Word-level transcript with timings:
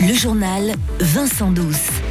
Le 0.00 0.14
journal 0.14 0.74
Vincent 1.00 1.50
Douce. 1.52 2.01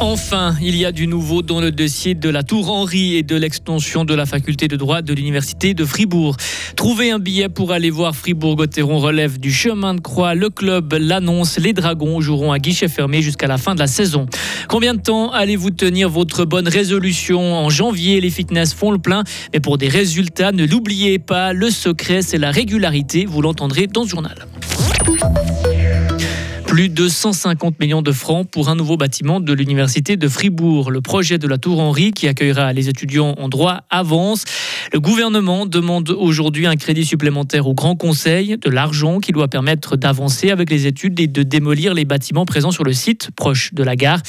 Enfin, 0.00 0.54
il 0.60 0.76
y 0.76 0.84
a 0.84 0.92
du 0.92 1.06
nouveau 1.06 1.40
dans 1.40 1.60
le 1.60 1.72
dossier 1.72 2.14
de 2.14 2.28
la 2.28 2.42
Tour 2.42 2.70
Henry 2.70 3.16
et 3.16 3.22
de 3.22 3.34
l'extension 3.34 4.04
de 4.04 4.14
la 4.14 4.26
faculté 4.26 4.68
de 4.68 4.76
droit 4.76 5.00
de 5.00 5.14
l'Université 5.14 5.72
de 5.72 5.84
Fribourg. 5.86 6.36
Trouver 6.76 7.10
un 7.10 7.18
billet 7.18 7.48
pour 7.48 7.72
aller 7.72 7.88
voir 7.88 8.14
Fribourg-Gotteron 8.14 8.98
relève 8.98 9.40
du 9.40 9.50
chemin 9.50 9.94
de 9.94 10.00
croix. 10.00 10.34
Le 10.34 10.50
club 10.50 10.94
l'annonce. 11.00 11.58
Les 11.58 11.72
Dragons 11.72 12.20
joueront 12.20 12.52
à 12.52 12.58
guichet 12.58 12.88
fermé 12.88 13.22
jusqu'à 13.22 13.46
la 13.46 13.56
fin 13.56 13.74
de 13.74 13.80
la 13.80 13.86
saison. 13.86 14.26
Combien 14.68 14.94
de 14.94 15.00
temps 15.00 15.30
allez-vous 15.32 15.70
tenir 15.70 16.10
votre 16.10 16.44
bonne 16.44 16.68
résolution? 16.68 17.54
En 17.54 17.70
janvier, 17.70 18.20
les 18.20 18.30
fitness 18.30 18.74
font 18.74 18.90
le 18.90 18.98
plein. 18.98 19.24
Mais 19.54 19.60
pour 19.60 19.78
des 19.78 19.88
résultats, 19.88 20.52
ne 20.52 20.66
l'oubliez 20.66 21.18
pas, 21.18 21.54
le 21.54 21.70
secret, 21.70 22.20
c'est 22.20 22.38
la 22.38 22.50
régularité. 22.50 23.24
Vous 23.24 23.40
l'entendrez 23.40 23.86
dans 23.86 24.04
ce 24.04 24.10
journal. 24.10 24.46
Plus 26.76 26.90
de 26.90 27.08
150 27.08 27.80
millions 27.80 28.02
de 28.02 28.12
francs 28.12 28.46
pour 28.50 28.68
un 28.68 28.74
nouveau 28.74 28.98
bâtiment 28.98 29.40
de 29.40 29.54
l'Université 29.54 30.18
de 30.18 30.28
Fribourg. 30.28 30.90
Le 30.90 31.00
projet 31.00 31.38
de 31.38 31.48
la 31.48 31.56
Tour 31.56 31.80
Henry, 31.80 32.12
qui 32.12 32.28
accueillera 32.28 32.74
les 32.74 32.90
étudiants 32.90 33.34
en 33.38 33.48
droit, 33.48 33.84
avance. 33.88 34.44
Le 34.92 35.00
gouvernement 35.00 35.64
demande 35.64 36.10
aujourd'hui 36.10 36.66
un 36.66 36.76
crédit 36.76 37.06
supplémentaire 37.06 37.66
au 37.66 37.72
Grand 37.72 37.96
Conseil, 37.96 38.58
de 38.58 38.68
l'argent 38.68 39.20
qui 39.20 39.32
doit 39.32 39.48
permettre 39.48 39.96
d'avancer 39.96 40.50
avec 40.50 40.68
les 40.68 40.86
études 40.86 41.18
et 41.18 41.26
de 41.26 41.42
démolir 41.42 41.94
les 41.94 42.04
bâtiments 42.04 42.44
présents 42.44 42.72
sur 42.72 42.84
le 42.84 42.92
site, 42.92 43.30
proche 43.34 43.72
de 43.72 43.82
la 43.82 43.96
gare. 43.96 44.20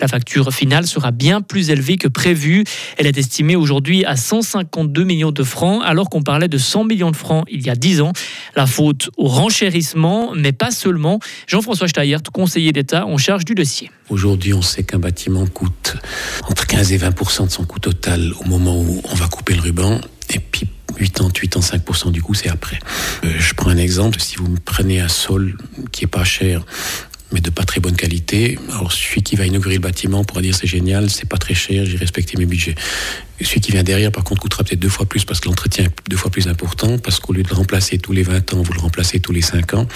La 0.00 0.06
facture 0.06 0.52
finale 0.52 0.86
sera 0.86 1.10
bien 1.10 1.40
plus 1.40 1.70
élevée 1.70 1.96
que 1.96 2.06
prévu. 2.06 2.62
Elle 2.98 3.08
est 3.08 3.18
estimée 3.18 3.56
aujourd'hui 3.56 4.04
à 4.04 4.14
152 4.14 5.02
millions 5.02 5.32
de 5.32 5.42
francs, 5.42 5.82
alors 5.84 6.08
qu'on 6.08 6.22
parlait 6.22 6.46
de 6.46 6.58
100 6.58 6.84
millions 6.84 7.10
de 7.10 7.16
francs 7.16 7.44
il 7.50 7.66
y 7.66 7.68
a 7.68 7.74
10 7.74 8.00
ans. 8.00 8.12
La 8.54 8.66
faute 8.66 9.10
au 9.16 9.26
renchérissement, 9.26 10.30
mais 10.36 10.52
pas 10.52 10.70
seulement. 10.70 11.18
Jean-François 11.48 11.88
Steyert, 11.96 12.20
conseiller 12.30 12.72
d'État 12.72 13.06
en 13.06 13.16
charge 13.16 13.46
du 13.46 13.54
dossier. 13.54 13.90
Aujourd'hui, 14.10 14.52
on 14.52 14.60
sait 14.60 14.82
qu'un 14.82 14.98
bâtiment 14.98 15.46
coûte 15.46 15.96
entre 16.46 16.66
15 16.66 16.92
et 16.92 16.98
20% 16.98 17.46
de 17.46 17.50
son 17.50 17.64
coût 17.64 17.78
total 17.78 18.34
au 18.38 18.44
moment 18.44 18.78
où 18.78 19.00
on 19.02 19.14
va 19.14 19.28
couper 19.28 19.54
le 19.54 19.62
ruban. 19.62 19.98
Et 20.28 20.38
puis 20.38 20.68
80, 20.98 21.30
85% 21.30 22.10
du 22.12 22.20
coût, 22.20 22.34
c'est 22.34 22.50
après. 22.50 22.78
Euh, 23.24 23.32
je 23.38 23.54
prends 23.54 23.70
un 23.70 23.78
exemple. 23.78 24.20
Si 24.20 24.36
vous 24.36 24.46
me 24.46 24.58
prenez 24.58 25.00
un 25.00 25.08
sol 25.08 25.56
qui 25.90 26.04
est 26.04 26.06
pas 26.06 26.24
cher, 26.24 26.66
mais 27.32 27.40
de 27.40 27.50
pas 27.50 27.64
très 27.64 27.80
bonne 27.80 27.96
qualité, 27.96 28.58
alors 28.70 28.92
celui 28.92 29.22
qui 29.22 29.34
va 29.34 29.46
inaugurer 29.46 29.74
le 29.74 29.80
bâtiment 29.80 30.22
pourra 30.22 30.42
dire 30.42 30.54
c'est 30.54 30.66
génial, 30.66 31.10
c'est 31.10 31.28
pas 31.28 31.38
très 31.38 31.54
cher, 31.54 31.84
j'ai 31.84 31.96
respecté 31.96 32.36
mes 32.36 32.46
budgets. 32.46 32.74
Celui 33.40 33.60
qui 33.60 33.72
vient 33.72 33.82
derrière, 33.82 34.12
par 34.12 34.24
contre, 34.24 34.40
coûtera 34.42 34.64
peut-être 34.64 34.80
deux 34.80 34.88
fois 34.88 35.06
plus 35.06 35.24
parce 35.24 35.40
que 35.40 35.48
l'entretien 35.48 35.84
est 35.84 35.90
deux 36.08 36.16
fois 36.16 36.30
plus 36.30 36.48
important, 36.48 36.98
parce 36.98 37.20
qu'au 37.20 37.32
lieu 37.32 37.42
de 37.42 37.48
le 37.48 37.54
remplacer 37.54 37.98
tous 37.98 38.12
les 38.12 38.22
20 38.22 38.54
ans, 38.54 38.62
vous 38.62 38.72
le 38.72 38.80
remplacez 38.80 39.20
tous 39.20 39.32
les 39.32 39.42
5 39.42 39.74
ans. 39.74 39.86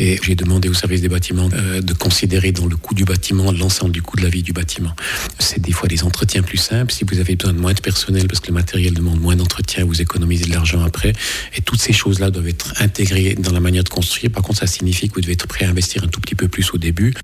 Et 0.00 0.18
j'ai 0.22 0.36
demandé 0.36 0.68
au 0.68 0.74
service 0.74 1.02
des 1.02 1.08
bâtiments 1.08 1.48
euh, 1.52 1.80
de 1.80 1.92
considérer 1.92 2.52
dans 2.52 2.66
le 2.66 2.76
coût 2.76 2.94
du 2.94 3.04
bâtiment 3.04 3.50
l'ensemble 3.50 3.90
du 3.90 4.00
coût 4.00 4.16
de 4.16 4.22
la 4.22 4.28
vie 4.28 4.44
du 4.44 4.52
bâtiment. 4.52 4.94
C'est 5.40 5.60
des 5.60 5.72
fois 5.72 5.88
des 5.88 6.04
entretiens 6.04 6.42
plus 6.42 6.56
simples. 6.56 6.92
Si 6.92 7.04
vous 7.04 7.18
avez 7.18 7.34
besoin 7.34 7.52
de 7.52 7.58
moins 7.58 7.74
de 7.74 7.80
personnel 7.80 8.28
parce 8.28 8.38
que 8.38 8.46
le 8.46 8.54
matériel 8.54 8.94
demande 8.94 9.20
moins 9.20 9.34
d'entretien, 9.34 9.84
vous 9.84 10.00
économisez 10.00 10.46
de 10.46 10.52
l'argent 10.52 10.84
après. 10.84 11.12
Et 11.56 11.62
toutes 11.62 11.80
ces 11.80 11.92
choses-là 11.92 12.30
doivent 12.30 12.46
être 12.46 12.74
intégrées 12.80 13.34
dans 13.34 13.52
la 13.52 13.60
manière 13.60 13.82
de 13.82 13.88
construire. 13.88 14.30
Par 14.30 14.44
contre, 14.44 14.60
ça 14.60 14.68
signifie 14.68 15.08
que 15.08 15.14
vous 15.14 15.20
devez 15.20 15.32
être 15.32 15.48
prêt 15.48 15.64
à 15.64 15.70
investir 15.70 16.04
un 16.04 16.08
tout 16.08 16.20
petit 16.20 16.36
peu 16.36 16.46
plus 16.46 16.72
au 16.72 16.78
début. 16.78 17.14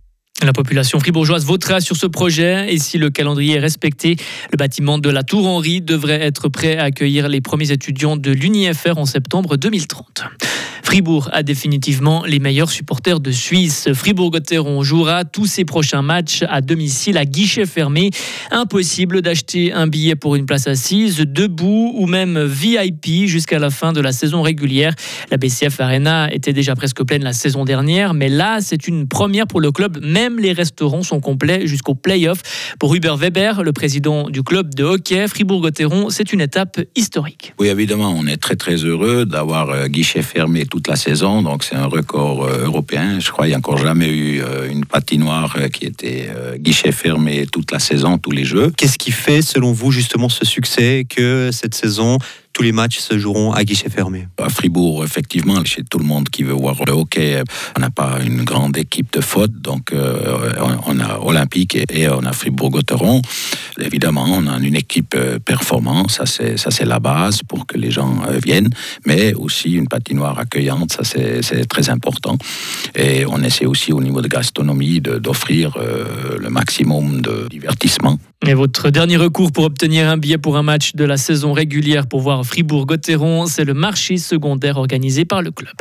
La 0.42 0.52
population 0.52 0.98
fribourgeoise 0.98 1.44
votera 1.44 1.80
sur 1.80 1.96
ce 1.96 2.06
projet 2.06 2.74
et 2.74 2.78
si 2.78 2.98
le 2.98 3.08
calendrier 3.08 3.54
est 3.54 3.60
respecté, 3.60 4.16
le 4.50 4.56
bâtiment 4.56 4.98
de 4.98 5.08
la 5.08 5.22
Tour 5.22 5.46
Henry 5.46 5.80
devrait 5.80 6.20
être 6.20 6.48
prêt 6.48 6.76
à 6.76 6.84
accueillir 6.84 7.28
les 7.28 7.40
premiers 7.40 7.70
étudiants 7.70 8.16
de 8.16 8.32
l'UNIFR 8.32 8.98
en 8.98 9.06
septembre 9.06 9.56
2030. 9.56 10.24
Fribourg 10.84 11.30
a 11.32 11.42
définitivement 11.42 12.24
les 12.26 12.38
meilleurs 12.38 12.70
supporters 12.70 13.18
de 13.18 13.30
Suisse. 13.30 13.88
Fribourg-Gotteron 13.92 14.82
jouera 14.82 15.24
tous 15.24 15.46
ses 15.46 15.64
prochains 15.64 16.02
matchs 16.02 16.44
à 16.48 16.60
domicile 16.60 17.16
à 17.16 17.24
guichet 17.24 17.64
fermé. 17.64 18.10
Impossible 18.50 19.22
d'acheter 19.22 19.72
un 19.72 19.86
billet 19.86 20.14
pour 20.14 20.36
une 20.36 20.44
place 20.44 20.68
assise, 20.68 21.16
debout 21.16 21.92
ou 21.96 22.06
même 22.06 22.44
VIP 22.44 23.26
jusqu'à 23.26 23.58
la 23.58 23.70
fin 23.70 23.92
de 23.92 24.00
la 24.00 24.12
saison 24.12 24.42
régulière. 24.42 24.94
La 25.30 25.38
BCF 25.38 25.80
Arena 25.80 26.32
était 26.32 26.52
déjà 26.52 26.76
presque 26.76 27.02
pleine 27.02 27.24
la 27.24 27.32
saison 27.32 27.64
dernière, 27.64 28.12
mais 28.12 28.28
là, 28.28 28.58
c'est 28.60 28.86
une 28.86 29.08
première 29.08 29.46
pour 29.46 29.60
le 29.60 29.72
club. 29.72 29.98
Même 30.04 30.38
les 30.38 30.52
restaurants 30.52 31.02
sont 31.02 31.20
complets 31.20 31.66
jusqu'au 31.66 31.94
play-off. 31.94 32.42
Pour 32.78 32.94
Hubert 32.94 33.16
Weber, 33.16 33.62
le 33.62 33.72
président 33.72 34.28
du 34.28 34.42
club 34.42 34.74
de 34.74 34.84
hockey 34.84 35.26
Fribourg-Gotteron, 35.28 36.10
c'est 36.10 36.32
une 36.32 36.42
étape 36.42 36.78
historique. 36.94 37.54
Oui, 37.58 37.68
évidemment, 37.68 38.14
on 38.16 38.26
est 38.26 38.36
très 38.36 38.56
très 38.56 38.76
heureux 38.76 39.24
d'avoir 39.24 39.70
euh, 39.70 39.86
guichet 39.88 40.22
fermé 40.22 40.66
toute 40.74 40.88
la 40.88 40.96
saison, 40.96 41.40
donc 41.40 41.62
c'est 41.62 41.76
un 41.76 41.86
record 41.86 42.42
euh, 42.42 42.64
européen. 42.64 43.20
Je 43.20 43.30
crois 43.30 43.44
qu'il 43.44 43.50
n'y 43.50 43.54
a 43.54 43.58
encore 43.58 43.78
jamais 43.78 44.08
eu 44.08 44.42
euh, 44.42 44.68
une 44.68 44.84
patinoire 44.84 45.54
euh, 45.56 45.68
qui 45.68 45.84
était 45.84 46.28
guichet 46.56 46.90
fermé 46.90 47.46
toute 47.46 47.70
la 47.70 47.78
saison, 47.78 48.18
tous 48.18 48.32
les 48.32 48.44
jeux. 48.44 48.72
Qu'est-ce 48.76 48.98
qui 48.98 49.12
fait, 49.12 49.40
selon 49.40 49.70
vous, 49.70 49.92
justement 49.92 50.28
ce 50.28 50.44
succès 50.44 51.06
que 51.08 51.50
cette 51.52 51.76
saison 51.76 52.18
tous 52.52 52.62
les 52.62 52.72
matchs 52.72 52.98
se 52.98 53.18
joueront 53.18 53.52
à 53.52 53.62
guichet 53.62 53.88
fermé? 53.88 54.26
À 54.38 54.48
Fribourg, 54.48 55.04
effectivement, 55.04 55.64
chez 55.64 55.82
tout 55.84 55.98
le 55.98 56.04
monde 56.04 56.28
qui 56.28 56.42
veut 56.42 56.52
voir 56.52 56.76
le 56.86 56.92
hockey, 56.92 57.42
on 57.76 57.80
n'a 57.80 57.90
pas 57.90 58.18
une 58.24 58.42
grande 58.42 58.76
équipe 58.76 59.12
de 59.12 59.20
faute, 59.20 59.52
donc 59.60 59.92
on 59.92 61.00
a 61.00 61.18
Olympique 61.20 61.76
et, 61.90 62.08
on 62.08 62.24
a 62.24 62.32
Fribourg-Gotteron. 62.32 63.22
Évidemment, 63.80 64.26
on 64.28 64.46
a 64.46 64.58
une 64.58 64.76
équipe 64.76 65.16
performante, 65.44 66.10
ça 66.10 66.26
c'est 66.26 66.84
la 66.84 67.00
base 67.00 67.42
pour 67.42 67.66
que 67.66 67.76
les 67.76 67.90
gens 67.90 68.22
viennent, 68.44 68.70
mais 69.06 69.34
aussi 69.34 69.72
une 69.72 69.88
patinoire 69.88 70.38
accueillante, 70.38 70.92
ça 70.92 71.02
c'est 71.04 71.64
très 71.66 71.90
important. 71.90 72.38
Et 72.94 73.26
on 73.26 73.42
essaie 73.42 73.66
aussi 73.66 73.92
au 73.92 74.00
niveau 74.00 74.20
de 74.22 74.28
gastronomie 74.28 75.00
d'offrir 75.00 75.76
le 76.38 76.48
maximum 76.50 77.20
de 77.20 77.48
divertissement. 77.50 78.18
Et 78.46 78.54
votre 78.54 78.90
dernier 78.90 79.16
recours 79.16 79.52
pour 79.52 79.64
obtenir 79.64 80.08
un 80.08 80.18
billet 80.18 80.38
pour 80.38 80.56
un 80.56 80.62
match 80.62 80.94
de 80.94 81.04
la 81.04 81.16
saison 81.16 81.52
régulière 81.52 82.06
pour 82.06 82.20
voir 82.20 82.44
Fribourg-Gotteron, 82.44 83.46
c'est 83.46 83.64
le 83.64 83.74
marché 83.74 84.18
secondaire 84.18 84.76
organisé 84.76 85.24
par 85.24 85.40
le 85.42 85.50
club. 85.50 85.74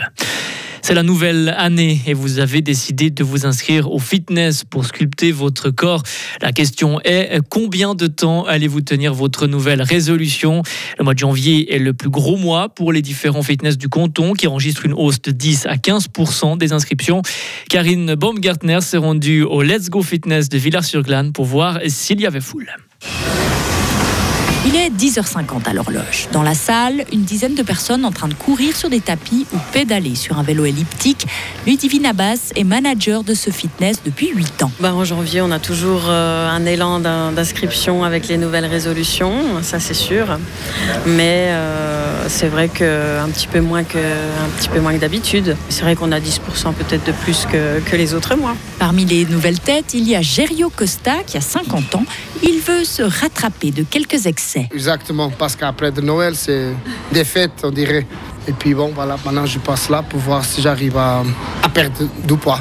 C'est 0.86 0.96
la 0.96 1.04
nouvelle 1.04 1.56
année 1.58 2.02
et 2.08 2.14
vous 2.14 2.40
avez 2.40 2.62
décidé 2.62 3.10
de 3.10 3.24
vous 3.24 3.46
inscrire 3.46 3.90
au 3.90 4.00
fitness 4.00 4.66
pour 4.66 4.86
sculpter 4.86 5.32
votre 5.32 5.70
corps. 5.70 6.04
La 6.42 6.52
question 6.52 7.00
est 7.06 7.40
combien 7.50 7.96
de 7.96 8.08
temps 8.08 8.44
allez-vous 8.44 8.82
tenir 8.82 9.14
votre 9.14 9.48
nouvelle 9.48 9.82
résolution? 9.82 10.62
Le 11.00 11.06
mois 11.06 11.14
de 11.14 11.20
janvier 11.20 11.74
est 11.74 11.80
le 11.80 11.94
plus 11.94 12.10
gros 12.10 12.36
mois 12.36 12.68
pour 12.68 12.92
les 12.92 13.02
différents 13.02 13.44
fitness 13.44 13.78
du 13.78 13.88
canton 13.88 14.34
qui 14.34 14.46
enregistrent 14.46 14.86
une 14.86 14.94
hausse 14.94 15.22
de 15.22 15.32
10 15.32 15.68
à 15.68 15.76
15% 15.76 16.58
des 16.58 16.74
inscriptions. 16.74 17.22
Karine 17.70 18.16
Baumgartner 18.16 18.82
s'est 18.82 18.98
rendue 18.98 19.44
au 19.44 19.62
Let's 19.62 19.90
Go 19.90 20.02
Fitness 20.02 20.50
de 20.50 20.58
Villars-sur-Glane 20.58 21.32
pour 21.32 21.46
voir 21.46 21.80
s'il 21.88 22.20
y 22.20 22.26
avait 22.26 22.42
foule. 22.42 22.70
Il 24.66 24.78
est 24.78 24.90
10h50 24.90 25.68
à 25.68 25.74
l'horloge. 25.74 26.30
Dans 26.32 26.42
la 26.42 26.54
salle, 26.54 27.04
une 27.12 27.24
dizaine 27.24 27.54
de 27.54 27.64
personnes 27.64 28.06
en 28.06 28.12
train 28.12 28.30
de 28.30 28.34
courir 28.34 28.78
sur 28.78 28.90
des 28.90 29.02
tapis 29.02 29.46
ou 29.54 29.58
pédaler 29.74 30.16
sur 30.16 30.40
un 30.40 30.44
vélo 30.44 30.64
elliptique. 30.64 31.28
Ludivine 31.68 32.06
Abbas 32.06 32.54
est 32.56 32.64
manager 32.64 33.26
de 33.26 33.34
ce 33.34 33.50
fitness 33.50 33.98
depuis 34.06 34.30
8 34.34 34.64
ans. 34.64 34.72
Bah, 34.80 34.94
en 34.94 35.04
janvier, 35.04 35.42
on 35.42 35.52
a 35.52 35.60
toujours 35.60 36.04
euh, 36.08 36.50
un 36.50 36.66
élan 36.66 37.00
d'inscription 37.00 38.06
avec 38.06 38.30
les 38.30 38.38
nouvelles 38.38 38.66
résolutions, 38.66 39.62
ça 39.62 39.82
c'est 39.82 39.94
sûr. 39.94 40.40
Mais 41.08 41.48
euh, 41.50 42.30
c'est 42.30 42.48
vrai 42.48 42.70
qu'un 42.70 43.28
petit 43.34 43.48
peu 43.48 43.60
moins 43.60 43.84
que, 43.84 43.98
un 43.98 44.50
petit 44.58 44.70
peu 44.70 44.80
moins 44.80 44.94
que 44.94 45.00
d'habitude. 45.00 45.58
C'est 45.68 45.82
vrai 45.82 45.96
qu'on 45.96 46.14
a 46.14 46.22
10% 46.22 46.74
peut-être 46.74 47.06
de 47.06 47.12
plus 47.12 47.46
que, 47.52 47.82
que 47.82 47.98
les 47.98 48.14
autres 48.14 48.36
mois. 48.36 48.56
Parmi 48.80 49.04
les 49.04 49.26
nouvelles 49.26 49.60
têtes, 49.60 49.94
il 49.94 50.08
y 50.08 50.16
a 50.16 50.22
Gerio 50.22 50.70
Costa 50.70 51.16
qui 51.28 51.36
a 51.36 51.42
50 51.42 51.96
ans. 51.96 52.06
Il 52.44 52.60
veut 52.60 52.86
se 52.86 53.04
rattraper 53.04 53.72
de 53.72 53.84
quelques 53.84 54.26
excès. 54.26 54.53
Exactement, 54.74 55.30
parce 55.30 55.56
qu'après 55.56 55.92
de 55.92 56.02
Noël, 56.02 56.36
c'est 56.36 56.68
des 57.12 57.24
fêtes, 57.24 57.62
on 57.64 57.72
dirait. 57.72 58.06
Et 58.48 58.52
puis 58.52 58.74
bon, 58.74 58.92
voilà, 58.94 59.16
maintenant 59.26 59.46
je 59.46 59.60
passe 59.60 59.90
là 59.90 60.02
pour 60.04 60.20
voir 60.20 60.44
si 60.44 60.62
j'arrive 60.62 60.98
à, 60.98 61.24
à 61.62 61.70
perdre 61.70 62.04
du 62.28 62.36
poids. 62.36 62.60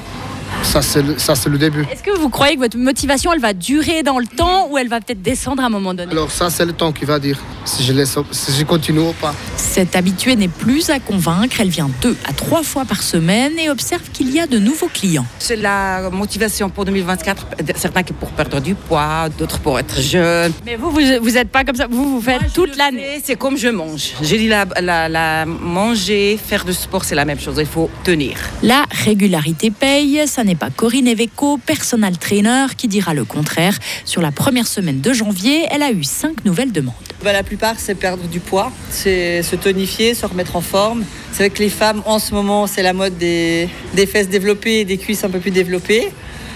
Ça, 0.62 0.80
c'est 0.80 1.02
le, 1.02 1.18
ça, 1.18 1.34
c'est 1.34 1.48
le 1.48 1.58
début. 1.58 1.84
Est-ce 1.90 2.02
que 2.02 2.16
vous 2.16 2.28
croyez 2.28 2.54
que 2.54 2.60
votre 2.60 2.78
motivation, 2.78 3.32
elle 3.32 3.40
va 3.40 3.52
durer 3.52 4.02
dans 4.02 4.18
le 4.18 4.26
temps 4.26 4.68
ou 4.70 4.78
elle 4.78 4.88
va 4.88 5.00
peut-être 5.00 5.22
descendre 5.22 5.62
à 5.62 5.66
un 5.66 5.70
moment 5.70 5.92
donné? 5.92 6.12
Alors 6.12 6.30
ça, 6.30 6.50
c'est 6.50 6.64
le 6.64 6.72
temps 6.72 6.92
qui 6.92 7.04
va 7.04 7.18
dire 7.18 7.38
si 7.64 7.82
je, 7.82 7.92
laisse, 7.92 8.16
si 8.30 8.52
je 8.52 8.64
continue 8.64 9.00
ou 9.00 9.12
pas. 9.12 9.34
Cette 9.62 9.96
habituée 9.96 10.36
n'est 10.36 10.48
plus 10.48 10.90
à 10.90 10.98
convaincre. 10.98 11.60
Elle 11.60 11.70
vient 11.70 11.88
deux 12.02 12.16
à 12.28 12.32
trois 12.34 12.62
fois 12.62 12.84
par 12.84 13.02
semaine 13.02 13.52
et 13.58 13.70
observe 13.70 14.02
qu'il 14.12 14.30
y 14.30 14.40
a 14.40 14.46
de 14.46 14.58
nouveaux 14.58 14.88
clients. 14.88 15.24
C'est 15.38 15.56
la 15.56 16.10
motivation 16.10 16.68
pour 16.68 16.84
2024. 16.84 17.46
Certains 17.76 18.02
qui 18.02 18.12
pour 18.12 18.30
perdre 18.32 18.60
du 18.60 18.74
poids, 18.74 19.28
d'autres 19.38 19.60
pour 19.60 19.78
être 19.78 19.98
jeune. 20.00 20.52
Mais 20.66 20.76
vous, 20.76 20.90
vous 20.90 21.30
n'êtes 21.30 21.48
pas 21.48 21.64
comme 21.64 21.76
ça. 21.76 21.86
Vous, 21.88 22.16
vous 22.16 22.20
faites 22.20 22.52
toute 22.52 22.76
l'année. 22.76 23.22
C'est 23.24 23.36
comme 23.36 23.56
je 23.56 23.68
mange. 23.68 24.12
J'ai 24.20 24.36
dit 24.36 24.48
la, 24.48 24.66
la, 24.80 25.08
la, 25.08 25.46
manger, 25.46 26.38
faire 26.44 26.64
du 26.64 26.74
sport, 26.74 27.04
c'est 27.04 27.14
la 27.14 27.24
même 27.24 27.40
chose. 27.40 27.56
Il 27.58 27.66
faut 27.66 27.88
tenir. 28.04 28.36
La 28.62 28.84
régularité 28.90 29.70
paye. 29.70 30.22
Ça 30.26 30.44
n'est 30.44 30.56
pas 30.56 30.70
Corinne 30.70 31.06
Eveco, 31.06 31.56
personal 31.56 32.18
trainer, 32.18 32.66
qui 32.76 32.88
dira 32.88 33.14
le 33.14 33.24
contraire. 33.24 33.78
Sur 34.04 34.20
la 34.20 34.32
première 34.32 34.66
semaine 34.66 35.00
de 35.00 35.12
janvier, 35.12 35.66
elle 35.70 35.82
a 35.82 35.92
eu 35.92 36.04
cinq 36.04 36.44
nouvelles 36.44 36.72
demandes. 36.72 37.11
Bah, 37.22 37.32
La 37.32 37.42
plupart, 37.42 37.76
c'est 37.78 37.94
perdre 37.94 38.24
du 38.24 38.40
poids, 38.40 38.72
c'est 38.90 39.42
se 39.42 39.56
tonifier, 39.56 40.14
se 40.14 40.26
remettre 40.26 40.56
en 40.56 40.60
forme. 40.60 41.04
C'est 41.32 41.38
vrai 41.38 41.50
que 41.50 41.58
les 41.58 41.70
femmes, 41.70 42.02
en 42.04 42.18
ce 42.18 42.34
moment, 42.34 42.66
c'est 42.66 42.82
la 42.82 42.92
mode 42.92 43.16
des, 43.18 43.68
des 43.94 44.06
fesses 44.06 44.28
développées 44.28 44.80
et 44.80 44.84
des 44.84 44.98
cuisses 44.98 45.24
un 45.24 45.30
peu 45.30 45.38
plus 45.38 45.50
développées. 45.50 46.10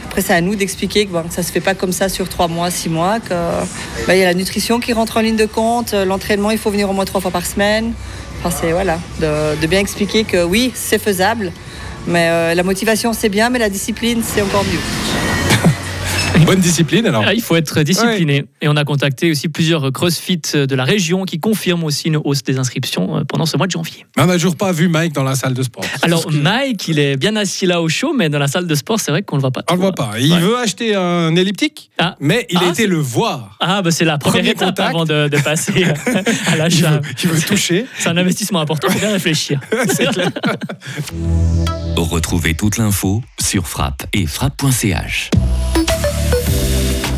Après, 0.07 0.23
c'est 0.23 0.33
à 0.33 0.41
nous 0.41 0.55
d'expliquer 0.55 1.07
que, 1.07 1.13
ça 1.31 1.43
ne 1.43 1.47
se 1.47 1.53
fait 1.53 1.61
pas 1.61 1.75
comme 1.75 1.93
ça 1.93 2.09
sur 2.09 2.29
trois 2.29 2.49
mois, 2.49 2.71
six 2.71 2.89
mois, 2.89 3.21
qu'il 3.21 3.37
bah, 4.07 4.17
y 4.17 4.23
a 4.23 4.25
la 4.25 4.35
nutrition 4.35 4.81
qui 4.81 4.93
rentre 4.93 5.19
en 5.19 5.21
ligne 5.21 5.37
de 5.37 5.47
compte, 5.47 5.93
l'entraînement, 5.93 6.51
il 6.51 6.59
faut 6.59 6.71
venir 6.71 6.89
au 6.89 6.93
moins 6.93 7.05
trois 7.05 7.21
fois 7.21 7.31
par 7.31 7.45
semaine. 7.45 7.93
Enfin, 8.39 8.57
c'est 8.61 8.73
voilà, 8.73 8.99
de, 9.21 9.61
de 9.61 9.67
bien 9.67 9.81
expliquer 9.81 10.25
que 10.25 10.43
oui, 10.45 10.73
c'est 10.75 10.99
faisable, 10.99 11.53
mais 12.07 12.29
euh, 12.29 12.55
la 12.55 12.63
motivation, 12.63 13.13
c'est 13.13 13.29
bien, 13.29 13.51
mais 13.51 13.59
la 13.59 13.69
discipline, 13.69 14.23
c'est 14.25 14.43
encore 14.43 14.65
mieux. 14.65 15.06
Bonne 16.45 16.61
discipline 16.61 17.07
alors. 17.07 17.25
Ah, 17.27 17.35
il 17.35 17.41
faut 17.43 17.57
être 17.57 17.83
discipliné. 17.83 18.45
Et 18.61 18.69
on 18.69 18.77
a 18.77 18.85
contacté 18.85 19.31
aussi 19.31 19.49
plusieurs 19.49 19.91
CrossFit 19.93 20.41
de 20.55 20.75
la 20.75 20.85
région 20.85 21.25
qui 21.25 21.41
confirment 21.41 21.85
aussi 21.85 22.09
une 22.09 22.19
hausse 22.23 22.43
des 22.43 22.59
inscriptions 22.59 23.19
euh, 23.19 23.25
pendant 23.25 23.47
ce 23.47 23.57
mois 23.57 23.67
de 23.67 23.73
janvier. 23.73 24.07
Mais 24.17 24.25
on 24.25 24.27
n'a 24.27 24.35
toujours 24.35 24.57
pas 24.57 24.73
vu 24.73 24.89
Mike 24.89 25.13
dans 25.15 25.23
la 25.25 25.35
salle 25.35 25.55
de 25.55 25.63
sport. 25.63 25.85
Alors 26.03 26.31
Mike, 26.31 26.89
il 26.89 26.99
est 26.99 27.17
bien 27.17 27.37
assis 27.37 27.67
là 27.67 27.81
au 27.81 27.89
chaud, 27.89 28.13
mais 28.17 28.29
dans 28.29 28.39
la 28.39 28.49
salle 28.49 28.67
de 28.67 28.75
sport, 28.75 29.01
c'est 29.01 29.11
vrai 29.11 29.23
qu'on 29.23 29.37
le 29.37 29.41
voit 29.41 29.51
pas. 29.51 29.63
On 29.71 29.75
le 29.75 29.81
voit 29.81 29.93
pas. 29.93 30.13
Il 30.19 30.33
Ouais. 30.33 30.41
veut 30.41 30.59
acheter 30.59 30.95
un 30.95 31.35
elliptique, 31.37 31.91
Ah. 31.99 32.17
mais 32.21 32.47
il 32.51 32.59
Ah, 32.63 32.67
a 32.67 32.71
été 32.71 32.87
le 32.87 32.97
voir. 32.99 33.57
Ah, 33.61 33.83
bah 33.83 33.91
c'est 33.91 34.05
la 34.05 34.19
première 34.19 34.39
Premier 34.41 34.51
étape 34.51 34.69
contact. 34.69 34.89
avant 34.91 35.05
de, 35.05 35.29
de 35.29 35.39
passer 35.39 35.85
à 36.47 36.53
Il 36.53 36.59
l'achat. 36.59 36.91
veut, 36.99 37.01
il 37.23 37.29
veut 37.31 37.41
toucher. 37.41 37.87
C'est 37.99 38.09
un 38.09 38.17
investissement 38.17 38.61
important, 38.61 38.89
il 38.89 38.95
faut 38.95 39.01
bien 39.01 39.13
réfléchir. 39.13 39.61
Retrouvez 41.97 42.55
toute 42.55 42.77
l'info 42.77 43.23
sur 43.41 43.67
frappe 43.67 44.05
et 44.13 44.27
frappe.ch. 44.27 45.31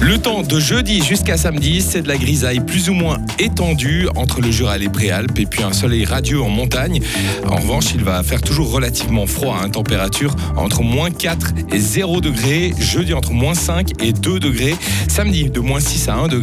Le 0.00 0.16
temps 0.16 0.42
de 0.42 0.60
jeudi 0.60 1.02
jusqu'à 1.02 1.36
samedi, 1.36 1.82
c'est 1.82 2.02
de 2.02 2.08
la 2.08 2.16
grisaille 2.16 2.60
plus 2.60 2.88
ou 2.88 2.94
moins 2.94 3.18
étendue 3.40 4.06
entre 4.14 4.40
le 4.40 4.50
Jura 4.50 4.76
et 4.76 4.78
les 4.78 4.88
Préalpes 4.88 5.36
et 5.40 5.46
puis 5.46 5.64
un 5.64 5.72
soleil 5.72 6.04
radieux 6.04 6.40
en 6.40 6.48
montagne. 6.48 7.00
En 7.48 7.56
revanche, 7.56 7.86
il 7.94 8.04
va 8.04 8.22
faire 8.22 8.40
toujours 8.40 8.70
relativement 8.70 9.26
froid, 9.26 9.58
hein, 9.60 9.68
température 9.70 10.36
entre 10.56 10.82
moins 10.82 11.10
4 11.10 11.52
et 11.72 11.78
0 11.78 12.20
degrés, 12.20 12.74
jeudi 12.78 13.12
entre 13.12 13.32
moins 13.32 13.54
5 13.54 14.00
et 14.00 14.12
2 14.12 14.38
degrés, 14.38 14.76
samedi 15.08 15.50
de 15.50 15.60
moins 15.60 15.80
6 15.80 16.08
à 16.08 16.14
1 16.14 16.28
degré. 16.28 16.36